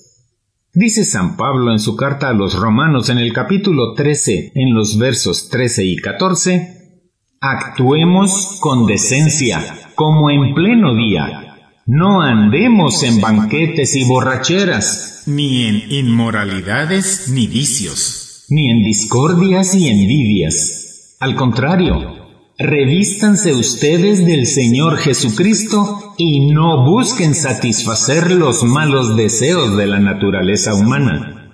Dice 0.79 1.05
San 1.05 1.38
Pablo 1.38 1.72
en 1.72 1.79
su 1.79 1.96
carta 1.96 2.29
a 2.29 2.34
los 2.34 2.53
romanos 2.53 3.10
en 3.10 3.17
el 3.17 3.34
capítulo 3.34 3.96
13, 3.96 4.51
en 4.53 4.75
los 4.75 5.00
versos 5.00 5.50
13 5.50 5.84
y 5.84 5.96
14, 5.96 7.01
Actuemos 7.41 8.60
con 8.60 8.86
decencia, 8.86 9.60
como 9.96 10.29
en 10.29 10.53
pleno 10.53 10.93
día. 10.93 11.72
No 11.88 12.22
andemos 12.22 13.01
en 13.01 13.19
banquetes 13.19 13.96
y 13.96 14.03
borracheras, 14.03 15.24
ni 15.25 15.63
en 15.63 15.91
inmoralidades 15.91 17.27
ni 17.34 17.48
vicios, 17.48 18.46
ni 18.50 18.69
en 18.69 18.84
discordias 18.84 19.74
y 19.74 19.88
envidias. 19.88 21.15
Al 21.19 21.36
contrario, 21.36 22.17
Revístanse 22.60 23.53
ustedes 23.53 24.25
del 24.25 24.48
Señor 24.48 24.98
Jesucristo 24.98 26.06
y 26.17 26.51
no 26.51 26.86
busquen 26.86 27.36
satisfacer 27.36 28.31
los 28.31 28.63
malos 28.63 29.15
deseos 29.15 29.77
de 29.77 29.88
la 29.88 30.00
naturaleza 30.00 30.74
humana. 30.74 31.51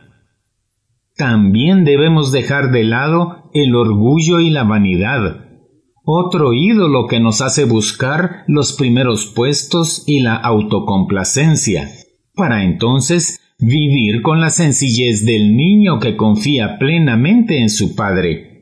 También 1.16 1.84
debemos 1.84 2.32
dejar 2.32 2.72
de 2.72 2.84
lado 2.84 3.50
el 3.54 3.76
orgullo 3.76 4.40
y 4.40 4.50
la 4.50 4.64
vanidad, 4.64 5.46
otro 6.06 6.54
ídolo 6.54 7.08
que 7.08 7.20
nos 7.20 7.42
hace 7.42 7.66
buscar 7.66 8.44
los 8.48 8.74
primeros 8.74 9.28
puestos 9.28 10.04
y 10.08 10.20
la 10.20 10.36
autocomplacencia, 10.36 11.90
para 12.34 12.64
entonces 12.64 13.40
vivir 13.60 14.22
con 14.22 14.42
la 14.42 14.50
sencillez 14.50 15.26
del 15.26 15.56
niño 15.56 16.00
que 16.00 16.18
confía 16.18 16.78
plenamente 16.80 17.62
en 17.62 17.70
su 17.70 17.96
Padre 17.96 18.54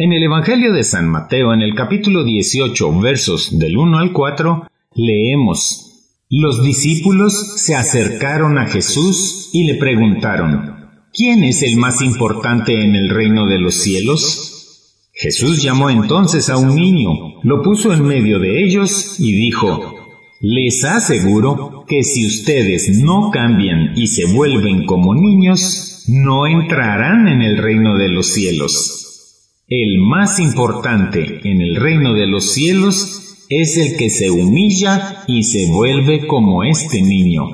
en 0.00 0.12
el 0.12 0.22
Evangelio 0.22 0.72
de 0.72 0.84
San 0.84 1.08
Mateo, 1.08 1.52
en 1.52 1.60
el 1.60 1.74
capítulo 1.74 2.22
18, 2.22 3.00
versos 3.00 3.58
del 3.58 3.76
1 3.76 3.98
al 3.98 4.12
4, 4.12 4.68
leemos, 4.98 5.84
Los 6.28 6.62
discípulos 6.62 7.54
se 7.56 7.74
acercaron 7.74 8.58
a 8.58 8.66
Jesús 8.66 9.48
y 9.52 9.64
le 9.64 9.76
preguntaron, 9.76 10.90
¿quién 11.14 11.44
es 11.44 11.62
el 11.62 11.76
más 11.76 12.02
importante 12.02 12.84
en 12.84 12.96
el 12.96 13.08
reino 13.08 13.46
de 13.46 13.58
los 13.58 13.76
cielos? 13.76 15.06
Jesús 15.14 15.62
llamó 15.62 15.88
entonces 15.88 16.50
a 16.50 16.58
un 16.58 16.74
niño, 16.74 17.40
lo 17.42 17.62
puso 17.62 17.94
en 17.94 18.04
medio 18.04 18.40
de 18.40 18.62
ellos 18.62 19.18
y 19.18 19.32
dijo, 19.32 19.94
les 20.40 20.84
aseguro 20.84 21.84
que 21.88 22.02
si 22.02 22.26
ustedes 22.26 22.90
no 23.02 23.30
cambian 23.30 23.92
y 23.96 24.08
se 24.08 24.26
vuelven 24.26 24.84
como 24.84 25.14
niños, 25.14 26.04
no 26.08 26.46
entrarán 26.46 27.26
en 27.28 27.42
el 27.42 27.56
reino 27.56 27.96
de 27.96 28.08
los 28.08 28.32
cielos. 28.32 29.54
El 29.66 29.98
más 29.98 30.38
importante 30.40 31.40
en 31.44 31.60
el 31.60 31.76
reino 31.76 32.14
de 32.14 32.26
los 32.26 32.52
cielos 32.52 33.27
es 33.48 33.76
el 33.78 33.96
que 33.96 34.10
se 34.10 34.30
humilla 34.30 35.24
y 35.26 35.42
se 35.44 35.66
vuelve 35.66 36.26
como 36.26 36.64
este 36.64 37.02
niño. 37.02 37.46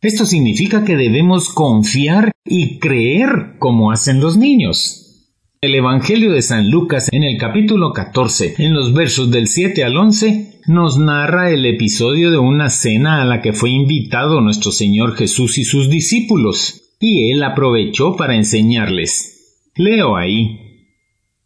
Esto 0.00 0.26
significa 0.26 0.84
que 0.84 0.96
debemos 0.96 1.48
confiar 1.48 2.32
y 2.44 2.78
creer 2.78 3.56
como 3.58 3.90
hacen 3.90 4.20
los 4.20 4.36
niños. 4.36 5.28
El 5.60 5.74
Evangelio 5.76 6.32
de 6.32 6.42
San 6.42 6.70
Lucas 6.70 7.08
en 7.12 7.22
el 7.22 7.38
capítulo 7.38 7.92
14, 7.92 8.56
en 8.58 8.74
los 8.74 8.92
versos 8.94 9.30
del 9.30 9.46
7 9.46 9.84
al 9.84 9.96
11, 9.96 10.60
nos 10.66 10.98
narra 10.98 11.50
el 11.50 11.66
episodio 11.66 12.30
de 12.30 12.38
una 12.38 12.68
cena 12.68 13.22
a 13.22 13.24
la 13.24 13.40
que 13.40 13.52
fue 13.52 13.70
invitado 13.70 14.40
nuestro 14.40 14.72
Señor 14.72 15.16
Jesús 15.16 15.58
y 15.58 15.64
sus 15.64 15.88
discípulos, 15.88 16.96
y 16.98 17.30
él 17.30 17.42
aprovechó 17.42 18.16
para 18.16 18.34
enseñarles. 18.34 19.70
Leo 19.76 20.16
ahí, 20.16 20.88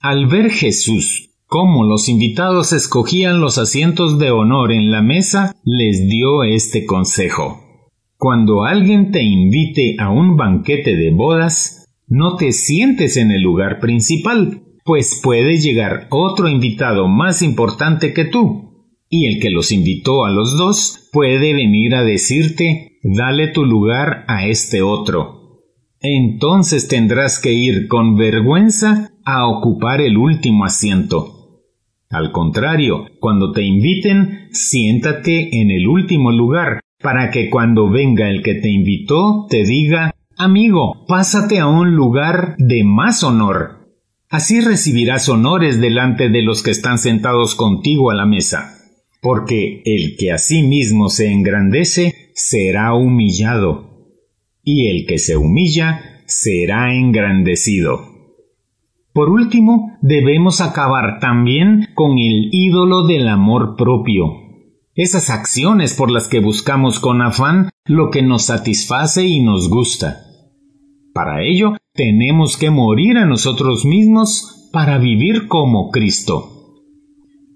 al 0.01 0.27
ver 0.27 0.51
Jesús 0.51 1.26
cómo 1.47 1.85
los 1.85 2.09
invitados 2.09 2.73
escogían 2.73 3.41
los 3.41 3.59
asientos 3.59 4.19
de 4.19 4.31
honor 4.31 4.73
en 4.73 4.91
la 4.91 5.03
mesa, 5.03 5.55
les 5.65 6.09
dio 6.09 6.45
este 6.45 6.87
consejo. 6.87 7.61
Cuando 8.17 8.65
alguien 8.65 9.11
te 9.11 9.23
invite 9.23 9.97
a 9.99 10.11
un 10.11 10.37
banquete 10.37 10.97
de 10.97 11.11
bodas, 11.11 11.87
no 12.09 12.37
te 12.37 12.53
sientes 12.53 13.17
en 13.17 13.31
el 13.31 13.43
lugar 13.43 13.81
principal, 13.81 14.63
pues 14.85 15.21
puede 15.23 15.59
llegar 15.59 16.07
otro 16.11 16.49
invitado 16.49 17.09
más 17.09 17.43
importante 17.43 18.13
que 18.13 18.25
tú, 18.25 18.89
y 19.09 19.27
el 19.27 19.41
que 19.41 19.51
los 19.51 19.73
invitó 19.73 20.25
a 20.25 20.31
los 20.31 20.57
dos 20.57 21.09
puede 21.13 21.55
venir 21.55 21.95
a 21.95 22.03
decirte, 22.03 22.99
dale 23.03 23.49
tu 23.49 23.65
lugar 23.65 24.25
a 24.29 24.47
este 24.47 24.83
otro 24.83 25.37
entonces 26.01 26.89
tendrás 26.89 27.39
que 27.39 27.53
ir 27.53 27.89
con 27.89 28.17
vergüenza 28.17 29.11
a 29.25 29.49
ocupar 29.49 30.01
el 30.01 30.17
último 30.17 30.65
asiento. 30.65 31.36
Al 32.11 32.31
contrario, 32.33 33.07
cuando 33.21 33.53
te 33.53 33.63
inviten, 33.63 34.49
siéntate 34.53 35.61
en 35.61 35.71
el 35.71 35.89
último 35.89 36.31
lugar, 36.31 36.81
para 37.03 37.31
que 37.31 37.51
cuando 37.51 37.91
venga 37.91 38.31
el 38.31 38.43
que 38.43 38.55
te 38.55 38.71
invitó 38.71 39.47
te 39.49 39.65
diga, 39.65 40.15
amigo, 40.37 41.05
pásate 41.07 41.59
a 41.59 41.67
un 41.67 41.95
lugar 41.95 42.55
de 42.59 42.85
más 42.85 43.23
honor. 43.23 43.87
Así 44.29 44.61
recibirás 44.61 45.29
honores 45.29 45.81
delante 45.81 46.29
de 46.29 46.43
los 46.43 46.63
que 46.63 46.71
están 46.71 46.99
sentados 46.99 47.55
contigo 47.55 48.11
a 48.11 48.15
la 48.15 48.27
mesa, 48.27 48.75
porque 49.21 49.83
el 49.85 50.17
que 50.17 50.33
a 50.33 50.39
sí 50.39 50.63
mismo 50.63 51.09
se 51.09 51.31
engrandece 51.33 52.31
será 52.35 52.95
humillado, 52.95 54.09
y 54.63 54.89
el 54.89 55.07
que 55.07 55.19
se 55.19 55.37
humilla 55.37 56.23
será 56.27 56.95
engrandecido. 56.95 58.16
Por 59.17 59.31
último, 59.31 59.97
debemos 60.03 60.61
acabar 60.61 61.21
también 61.21 61.89
con 61.95 62.19
el 62.19 62.51
ídolo 62.53 63.07
del 63.07 63.29
amor 63.29 63.75
propio. 63.75 64.27
Esas 64.95 65.31
acciones 65.31 65.95
por 65.95 66.11
las 66.11 66.29
que 66.29 66.41
buscamos 66.41 67.01
con 67.01 67.23
afán 67.23 67.71
lo 67.87 68.11
que 68.11 68.21
nos 68.21 68.45
satisface 68.45 69.27
y 69.27 69.41
nos 69.41 69.71
gusta. 69.71 70.19
Para 71.15 71.43
ello, 71.43 71.79
tenemos 71.95 72.59
que 72.59 72.69
morir 72.69 73.17
a 73.17 73.25
nosotros 73.25 73.87
mismos 73.87 74.69
para 74.71 74.99
vivir 74.99 75.49
como 75.49 75.91
Cristo. 75.91 76.75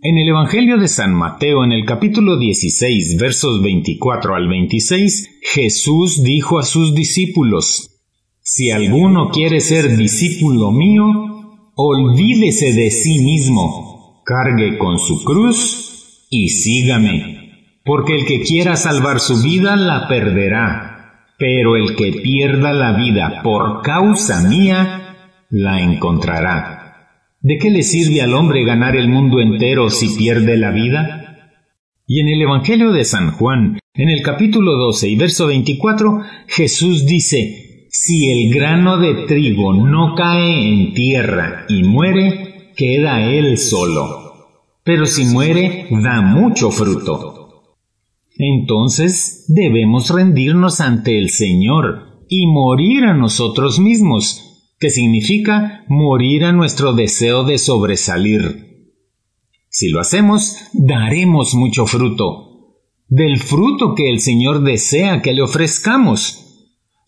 En 0.01 0.17
el 0.17 0.31
Evangelio 0.31 0.79
de 0.79 0.89
San 0.89 1.13
Mateo, 1.13 1.63
en 1.63 1.73
el 1.73 1.85
capítulo 1.85 2.39
16, 2.39 3.19
versos 3.21 3.63
24 3.63 4.35
al 4.35 4.49
26, 4.49 5.41
Jesús 5.43 6.23
dijo 6.23 6.59
a 6.59 6.63
sus 6.63 6.95
discípulos, 6.95 8.01
Si 8.41 8.71
alguno 8.71 9.29
quiere 9.29 9.61
ser 9.61 9.95
discípulo 9.99 10.71
mío, 10.71 11.30
olvídese 11.75 12.73
de 12.73 12.91
sí 12.91 13.19
mismo, 13.21 14.23
cargue 14.25 14.79
con 14.79 14.99
su 14.99 15.25
cruz 15.25 16.27
y 16.31 16.49
sígame, 16.49 17.81
porque 17.85 18.17
el 18.17 18.27
que 18.27 18.43
quiera 18.43 18.77
salvar 18.77 19.21
su 19.21 19.43
vida 19.43 19.77
la 19.77 20.09
perderá, 20.09 21.27
pero 21.39 21.77
el 21.77 21.97
que 21.97 22.13
pierda 22.23 22.73
la 22.73 22.93
vida 22.93 23.43
por 23.43 23.83
causa 23.83 24.49
mía, 24.49 25.17
la 25.49 25.81
encontrará. 25.81 26.81
¿De 27.41 27.57
qué 27.59 27.71
le 27.71 27.83
sirve 27.83 28.21
al 28.21 28.35
hombre 28.35 28.65
ganar 28.65 28.97
el 28.97 29.09
mundo 29.09 29.41
entero 29.41 29.89
si 29.89 30.17
pierde 30.17 30.57
la 30.59 30.71
vida? 30.71 31.55
Y 32.07 32.21
en 32.21 32.29
el 32.29 32.43
Evangelio 32.43 32.93
de 32.93 33.05
San 33.05 33.31
Juan, 33.33 33.79
en 33.95 34.09
el 34.11 34.23
capítulo 34.23 34.73
12 34.73 35.09
y 35.09 35.17
verso 35.17 35.47
24, 35.47 36.21
Jesús 36.49 37.07
dice, 37.07 37.70
si 37.93 38.31
el 38.31 38.55
grano 38.55 38.99
de 38.99 39.27
trigo 39.27 39.75
no 39.75 40.15
cae 40.15 40.69
en 40.69 40.95
tierra 40.95 41.67
y 41.69 41.83
muere, 41.83 42.73
queda 42.77 43.25
él 43.25 43.59
solo. 43.59 44.31
Pero 44.85 45.07
si 45.07 45.25
muere, 45.25 45.89
da 45.91 46.23
mucho 46.23 46.71
fruto. 46.71 47.75
Entonces 48.37 49.45
debemos 49.49 50.09
rendirnos 50.09 50.81
ante 50.81 51.19
el 51.19 51.31
Señor 51.31 52.25
y 52.29 52.47
morir 52.47 53.05
a 53.07 53.15
nosotros 53.15 53.81
mismos, 53.81 54.73
que 54.79 54.91
significa 54.91 55.85
morir 55.89 56.45
a 56.45 56.53
nuestro 56.53 56.93
deseo 56.95 57.43
de 57.43 57.59
sobresalir. 57.59 58.95
Si 59.69 59.89
lo 59.89 60.01
hacemos, 60.01 60.57
daremos 60.73 61.55
mucho 61.55 61.87
fruto, 61.87 62.77
del 63.09 63.41
fruto 63.41 63.95
que 63.97 64.11
el 64.11 64.21
Señor 64.21 64.63
desea 64.63 65.23
que 65.23 65.33
le 65.33 65.43
ofrezcamos 65.43 66.50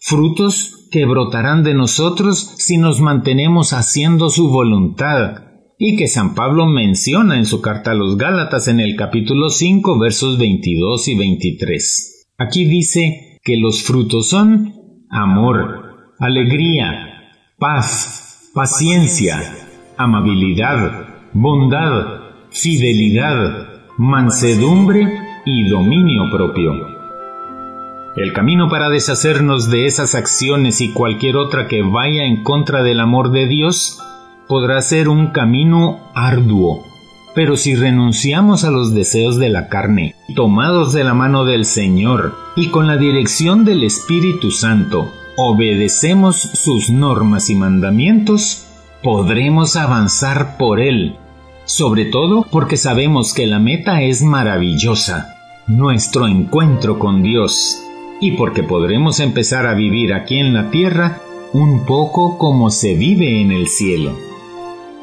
frutos 0.04 0.88
que 0.90 1.06
brotarán 1.06 1.62
de 1.62 1.74
nosotros 1.74 2.54
si 2.58 2.76
nos 2.76 3.00
mantenemos 3.00 3.72
haciendo 3.72 4.30
su 4.30 4.48
voluntad, 4.48 5.44
y 5.78 5.96
que 5.96 6.06
San 6.06 6.34
Pablo 6.34 6.66
menciona 6.66 7.36
en 7.38 7.46
su 7.46 7.60
carta 7.60 7.92
a 7.92 7.94
los 7.94 8.16
Gálatas 8.16 8.68
en 8.68 8.78
el 8.78 8.94
capítulo 8.96 9.48
5 9.48 9.98
versos 9.98 10.38
22 10.38 11.08
y 11.08 11.18
23. 11.18 12.26
Aquí 12.38 12.64
dice 12.64 13.38
que 13.42 13.56
los 13.56 13.82
frutos 13.82 14.28
son 14.28 14.74
amor, 15.10 16.12
alegría, 16.18 17.34
paz, 17.58 18.50
paciencia, 18.54 19.40
amabilidad, 19.96 21.30
bondad, 21.32 22.20
fidelidad, 22.50 23.68
mansedumbre 23.98 25.06
y 25.44 25.68
dominio 25.68 26.30
propio. 26.30 26.91
El 28.14 28.34
camino 28.34 28.68
para 28.68 28.90
deshacernos 28.90 29.70
de 29.70 29.86
esas 29.86 30.14
acciones 30.14 30.82
y 30.82 30.90
cualquier 30.90 31.38
otra 31.38 31.66
que 31.66 31.82
vaya 31.82 32.24
en 32.24 32.42
contra 32.42 32.82
del 32.82 33.00
amor 33.00 33.30
de 33.30 33.46
Dios 33.46 34.02
podrá 34.46 34.82
ser 34.82 35.08
un 35.08 35.28
camino 35.28 35.98
arduo. 36.14 36.84
Pero 37.34 37.56
si 37.56 37.74
renunciamos 37.74 38.64
a 38.64 38.70
los 38.70 38.92
deseos 38.92 39.38
de 39.38 39.48
la 39.48 39.68
carne, 39.68 40.14
tomados 40.36 40.92
de 40.92 41.04
la 41.04 41.14
mano 41.14 41.46
del 41.46 41.64
Señor 41.64 42.34
y 42.54 42.68
con 42.68 42.86
la 42.86 42.98
dirección 42.98 43.64
del 43.64 43.82
Espíritu 43.82 44.50
Santo, 44.50 45.10
obedecemos 45.38 46.36
sus 46.36 46.90
normas 46.90 47.48
y 47.48 47.54
mandamientos, 47.54 48.66
podremos 49.02 49.76
avanzar 49.76 50.58
por 50.58 50.80
Él, 50.80 51.16
sobre 51.64 52.04
todo 52.04 52.46
porque 52.50 52.76
sabemos 52.76 53.32
que 53.32 53.46
la 53.46 53.58
meta 53.58 54.02
es 54.02 54.20
maravillosa, 54.20 55.34
nuestro 55.66 56.28
encuentro 56.28 56.98
con 56.98 57.22
Dios 57.22 57.82
y 58.22 58.30
porque 58.32 58.62
podremos 58.62 59.18
empezar 59.18 59.66
a 59.66 59.74
vivir 59.74 60.14
aquí 60.14 60.38
en 60.38 60.54
la 60.54 60.70
tierra 60.70 61.20
un 61.52 61.84
poco 61.84 62.38
como 62.38 62.70
se 62.70 62.94
vive 62.94 63.40
en 63.40 63.50
el 63.50 63.66
cielo. 63.66 64.16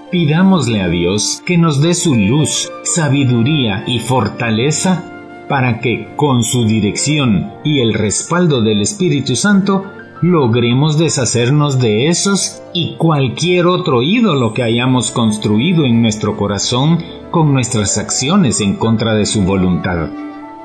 Pidámosle 0.10 0.82
a 0.82 0.88
Dios 0.88 1.44
que 1.46 1.58
nos 1.58 1.82
dé 1.82 1.94
su 1.94 2.16
luz, 2.16 2.72
sabiduría 2.84 3.84
y 3.86 4.00
fortaleza 4.00 5.04
para 5.50 5.82
que, 5.82 6.08
con 6.16 6.46
su 6.46 6.66
dirección 6.66 7.52
y 7.66 7.82
el 7.82 7.94
respaldo 7.94 8.62
del 8.62 8.82
Espíritu 8.82 9.36
Santo, 9.36 9.84
logremos 10.22 10.98
deshacernos 10.98 11.78
de 11.78 12.08
esos 12.08 12.64
y 12.74 12.96
cualquier 12.96 13.68
otro 13.68 14.02
ídolo 14.02 14.54
que 14.54 14.64
hayamos 14.64 15.12
construido 15.12 15.86
en 15.86 16.02
nuestro 16.02 16.38
corazón 16.38 17.00
con 17.32 17.52
nuestras 17.52 17.98
acciones 17.98 18.62
en 18.62 18.78
contra 18.78 19.14
de 19.14 19.26
su 19.26 19.42
voluntad. 19.42 20.08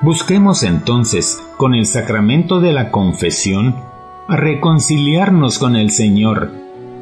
Busquemos 0.05 0.65
entonces, 0.65 1.43
con 1.57 1.75
el 1.75 1.87
sacramento 1.87 2.61
de 2.61 2.75
la 2.75 2.91
confesión, 2.91 3.75
reconciliarnos 4.29 5.59
con 5.59 5.77
el 5.77 5.91
Señor 5.91 6.53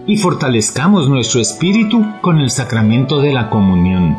y 0.06 0.18
fortalezcamos 0.18 1.08
nuestro 1.08 1.40
espíritu 1.40 2.06
con 2.20 2.38
el 2.38 2.52
sacramento 2.52 3.20
de 3.20 3.32
la 3.32 3.50
comunión. 3.50 4.16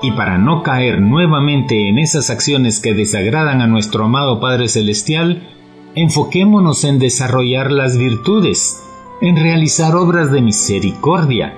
Y 0.00 0.12
para 0.12 0.38
no 0.38 0.62
caer 0.62 1.00
nuevamente 1.00 1.88
en 1.88 1.98
esas 1.98 2.30
acciones 2.30 2.78
que 2.78 2.94
desagradan 2.94 3.60
a 3.60 3.66
nuestro 3.66 4.04
amado 4.04 4.38
Padre 4.38 4.68
Celestial, 4.68 5.48
enfoquémonos 5.96 6.84
en 6.84 7.00
desarrollar 7.00 7.72
las 7.72 7.98
virtudes, 7.98 8.80
en 9.22 9.34
realizar 9.34 9.96
obras 9.96 10.30
de 10.30 10.40
misericordia, 10.40 11.54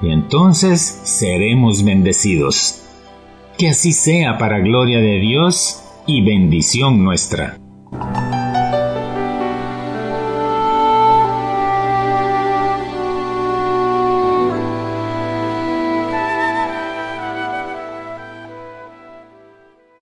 y 0.00 0.10
entonces 0.10 1.02
seremos 1.02 1.84
bendecidos. 1.84 2.78
Que 3.58 3.68
así 3.68 3.92
sea 3.92 4.38
para 4.38 4.60
gloria 4.60 4.98
de 4.98 5.20
Dios 5.20 5.81
y 6.06 6.22
bendición 6.24 7.04
nuestra. 7.04 7.58